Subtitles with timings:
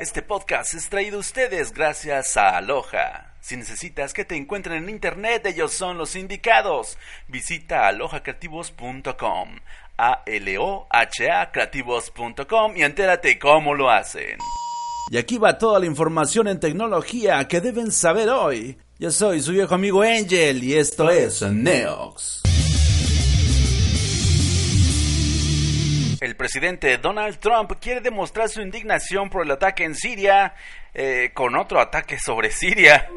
[0.00, 3.34] Este podcast es traído a ustedes gracias a Aloha.
[3.42, 6.96] Si necesitas que te encuentren en internet, ellos son los indicados.
[7.28, 9.58] Visita alohacreativos.com,
[9.98, 14.38] A-L-O-H-A creativos.com y entérate cómo lo hacen.
[15.10, 18.78] Y aquí va toda la información en tecnología que deben saber hoy.
[18.98, 22.40] Yo soy su viejo amigo Angel y esto es Neox.
[26.20, 30.52] El presidente Donald Trump quiere demostrar su indignación por el ataque en Siria
[30.92, 33.08] eh, con otro ataque sobre Siria.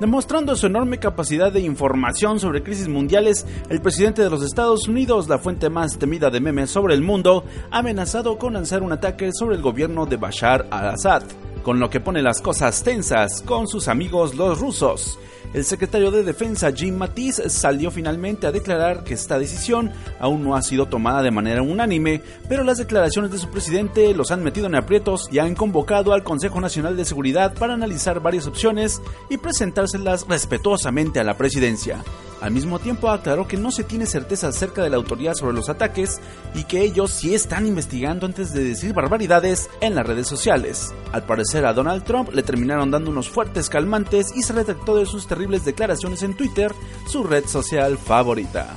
[0.00, 5.28] Demostrando su enorme capacidad de información sobre crisis mundiales, el presidente de los Estados Unidos,
[5.28, 9.32] la fuente más temida de memes sobre el mundo, ha amenazado con lanzar un ataque
[9.34, 11.24] sobre el gobierno de Bashar al-Assad,
[11.62, 15.18] con lo que pone las cosas tensas con sus amigos los rusos.
[15.52, 19.90] El secretario de Defensa Jim Mattis salió finalmente a declarar que esta decisión
[20.20, 24.30] aún no ha sido tomada de manera unánime, pero las declaraciones de su presidente los
[24.30, 28.46] han metido en aprietos y han convocado al Consejo Nacional de Seguridad para analizar varias
[28.46, 32.04] opciones y presentárselas respetuosamente a la presidencia.
[32.40, 35.68] Al mismo tiempo aclaró que no se tiene certeza acerca de la autoridad sobre los
[35.68, 36.20] ataques
[36.54, 40.94] y que ellos sí están investigando antes de decir barbaridades en las redes sociales.
[41.12, 45.04] Al parecer a Donald Trump le terminaron dando unos fuertes calmantes y se retractó de
[45.04, 46.70] sus terribles declaraciones en Twitter,
[47.06, 48.76] su red social favorita.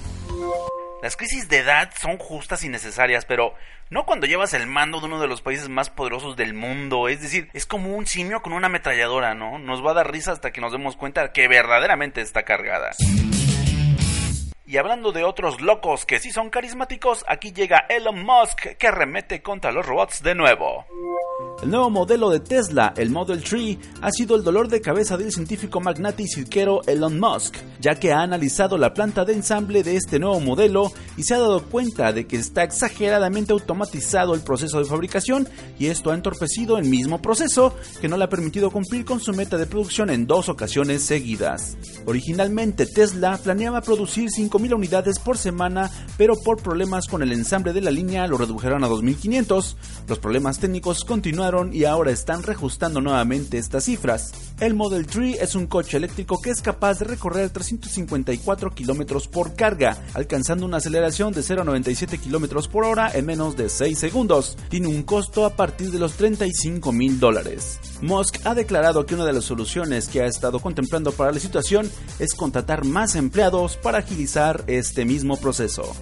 [1.01, 3.53] Las crisis de edad son justas y necesarias, pero
[3.89, 7.09] no cuando llevas el mando de uno de los países más poderosos del mundo.
[7.09, 9.59] Es decir, es como un simio con una ametralladora, ¿no?
[9.59, 12.91] Nos va a dar risa hasta que nos demos cuenta que verdaderamente está cargada.
[14.73, 19.43] Y hablando de otros locos que sí son carismáticos, aquí llega Elon Musk que remete
[19.43, 20.83] contra los robots de nuevo.
[21.61, 25.31] El nuevo modelo de Tesla, el Model 3, ha sido el dolor de cabeza del
[25.31, 29.95] científico magnate y cirquero Elon Musk, ya que ha analizado la planta de ensamble de
[29.95, 34.79] este nuevo modelo y se ha dado cuenta de que está exageradamente automatizado el proceso
[34.79, 35.47] de fabricación
[35.79, 39.31] y esto ha entorpecido el mismo proceso que no le ha permitido cumplir con su
[39.33, 41.77] meta de producción en dos ocasiones seguidas.
[42.05, 44.31] Originalmente Tesla planeaba producir
[44.63, 48.83] 5.000 unidades por semana, pero por problemas con el ensamble de la línea lo redujeron
[48.83, 49.75] a 2.500.
[50.07, 54.33] Los problemas técnicos continuaron y ahora están reajustando nuevamente estas cifras.
[54.59, 59.55] El Model 3 es un coche eléctrico que es capaz de recorrer 354 km por
[59.55, 63.97] carga, alcanzando una aceleración de 0 a 97 km por hora en menos de 6
[63.97, 64.57] segundos.
[64.69, 67.79] Tiene un costo a partir de los 35 mil dólares.
[68.01, 71.91] Musk ha declarado que una de las soluciones que ha estado contemplando para la situación
[72.19, 75.93] es contratar más empleados para agilizar este mismo proceso.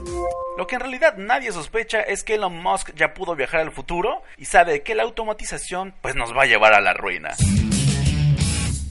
[0.58, 4.22] Lo que en realidad nadie sospecha es que Elon Musk ya pudo viajar al futuro
[4.38, 7.30] y sabe que la automatización pues nos va a llevar a la ruina.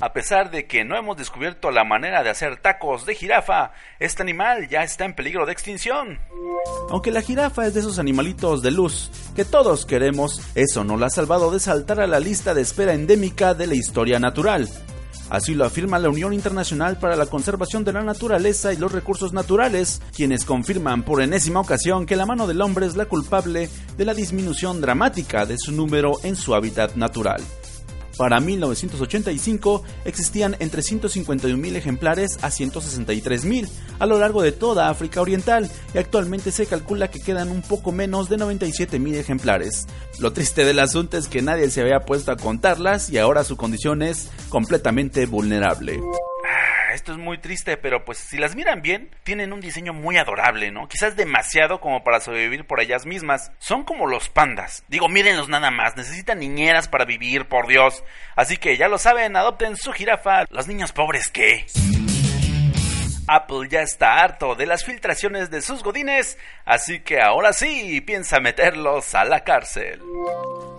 [0.02, 4.22] A pesar de que no hemos descubierto la manera de hacer tacos de jirafa, este
[4.22, 6.18] animal ya está en peligro de extinción.
[6.88, 11.06] Aunque la jirafa es de esos animalitos de luz que todos queremos, eso no la
[11.06, 14.70] ha salvado de saltar a la lista de espera endémica de la historia natural.
[15.28, 19.34] Así lo afirma la Unión Internacional para la Conservación de la Naturaleza y los Recursos
[19.34, 23.68] Naturales, quienes confirman por enésima ocasión que la mano del hombre es la culpable
[23.98, 27.42] de la disminución dramática de su número en su hábitat natural.
[28.20, 33.66] Para 1985 existían entre 151.000 ejemplares a 163.000
[33.98, 37.92] a lo largo de toda África Oriental y actualmente se calcula que quedan un poco
[37.92, 39.86] menos de 97.000 ejemplares.
[40.18, 43.56] Lo triste del asunto es que nadie se había puesto a contarlas y ahora su
[43.56, 45.98] condición es completamente vulnerable
[46.92, 50.70] esto es muy triste, pero pues si las miran bien, tienen un diseño muy adorable,
[50.70, 50.88] ¿no?
[50.88, 53.52] Quizás demasiado como para sobrevivir por ellas mismas.
[53.58, 54.84] Son como los pandas.
[54.88, 58.04] Digo, mírenlos nada más, necesitan niñeras para vivir, por Dios.
[58.36, 60.44] Así que ya lo saben, adopten su jirafa.
[60.50, 61.66] Los niños pobres, ¿qué?
[63.32, 68.40] Apple ya está harto de las filtraciones de sus godines, así que ahora sí piensa
[68.40, 70.00] meterlos a la cárcel.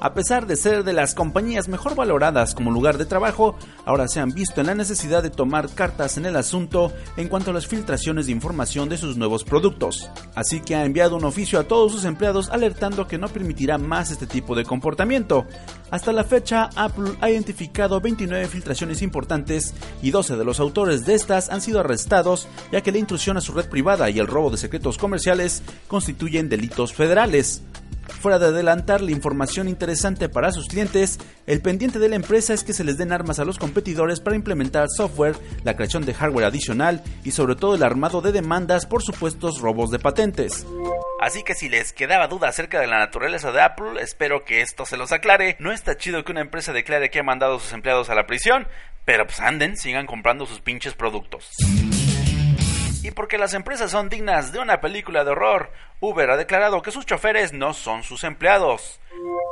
[0.01, 3.55] A pesar de ser de las compañías mejor valoradas como lugar de trabajo,
[3.85, 7.51] ahora se han visto en la necesidad de tomar cartas en el asunto en cuanto
[7.51, 10.09] a las filtraciones de información de sus nuevos productos.
[10.35, 14.11] Así que ha enviado un oficio a todos sus empleados alertando que no permitirá más
[14.11, 15.45] este tipo de comportamiento.
[15.91, 21.13] Hasta la fecha, Apple ha identificado 29 filtraciones importantes y 12 de los autores de
[21.13, 22.40] estas han sido arrestados
[22.71, 26.49] ya que la intrusión a su red privada y el robo de secretos comerciales constituyen
[26.49, 27.61] delitos federales.
[28.19, 32.63] Fuera de adelantar la información interesante para sus clientes, el pendiente de la empresa es
[32.63, 36.45] que se les den armas a los competidores para implementar software, la creación de hardware
[36.45, 40.65] adicional y sobre todo el armado de demandas por supuestos robos de patentes.
[41.19, 44.85] Así que si les quedaba duda acerca de la naturaleza de Apple, espero que esto
[44.85, 45.55] se los aclare.
[45.59, 48.25] No está chido que una empresa declare que ha mandado a sus empleados a la
[48.25, 48.67] prisión,
[49.05, 51.51] pero pues anden, sigan comprando sus pinches productos.
[53.03, 56.91] Y porque las empresas son dignas de una película de horror, Uber ha declarado que
[56.91, 58.99] sus choferes no son sus empleados.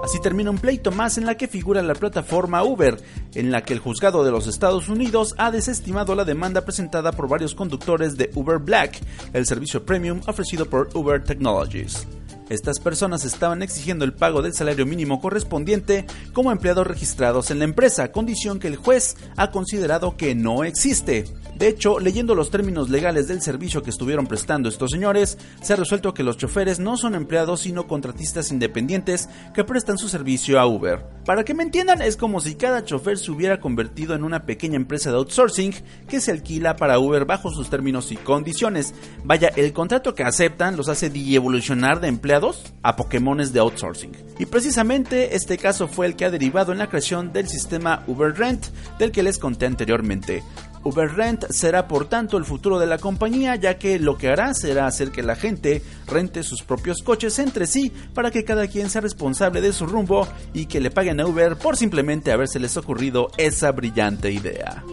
[0.03, 2.97] Así termina un pleito más en la que figura la plataforma Uber,
[3.33, 7.27] en la que el juzgado de los Estados Unidos ha desestimado la demanda presentada por
[7.27, 8.99] varios conductores de Uber Black,
[9.33, 12.07] el servicio premium ofrecido por Uber Technologies.
[12.49, 17.65] Estas personas estaban exigiendo el pago del salario mínimo correspondiente como empleados registrados en la
[17.65, 21.25] empresa, condición que el juez ha considerado que no existe.
[21.55, 25.75] De hecho, leyendo los términos legales del servicio que estuvieron prestando estos señores, se ha
[25.75, 30.65] resuelto que los choferes no son empleados sino contratistas independientes que prestan su servicio a
[30.65, 31.03] Uber.
[31.25, 34.77] Para que me entiendan, es como si cada chofer se hubiera convertido en una pequeña
[34.77, 35.75] empresa de outsourcing
[36.07, 38.95] que se alquila para Uber bajo sus términos y condiciones.
[39.23, 42.38] Vaya, el contrato que aceptan los hace evolucionar de empleados
[42.83, 44.11] a Pokémones de outsourcing.
[44.39, 48.33] Y precisamente este caso fue el que ha derivado en la creación del sistema Uber
[48.33, 50.43] Rent del que les conté anteriormente.
[50.83, 54.53] Uber Rent será por tanto el futuro de la compañía ya que lo que hará
[54.53, 58.89] será hacer que la gente rente sus propios coches entre sí para que cada quien
[58.89, 63.29] sea responsable de su rumbo y que le paguen a Uber por simplemente habérseles ocurrido
[63.37, 64.83] esa brillante idea.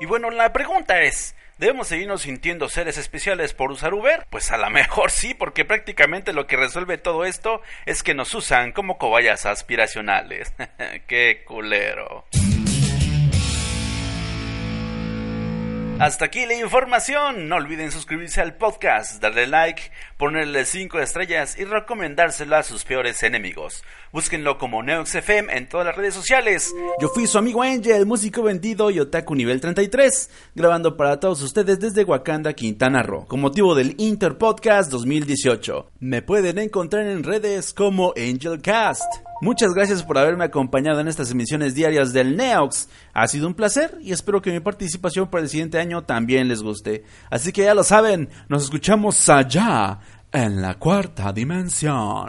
[0.00, 4.26] Y bueno, la pregunta es, ¿Debemos seguirnos sintiendo seres especiales por usar Uber?
[4.28, 8.34] Pues a lo mejor sí, porque prácticamente lo que resuelve todo esto es que nos
[8.34, 10.52] usan como cobayas aspiracionales.
[11.06, 12.26] ¡Qué culero!
[16.00, 17.48] Hasta aquí la información.
[17.48, 19.80] No olviden suscribirse al podcast, darle like,
[20.18, 23.84] ponerle 5 estrellas y recomendárselo a sus peores enemigos.
[24.12, 26.74] Búsquenlo como NeoxFM en todas las redes sociales.
[27.00, 31.78] Yo fui su amigo Angel, músico vendido y otaku nivel 33, grabando para todos ustedes
[31.78, 35.92] desde Wakanda, Quintana Roo, con motivo del Inter Podcast 2018.
[36.00, 39.04] Me pueden encontrar en redes como AngelCast.
[39.40, 42.88] Muchas gracias por haberme acompañado en estas emisiones diarias del Neox.
[43.12, 46.62] Ha sido un placer y espero que mi participación para el siguiente año también les
[46.62, 47.04] guste.
[47.30, 49.98] Así que ya lo saben, nos escuchamos allá,
[50.32, 52.28] en la cuarta dimensión.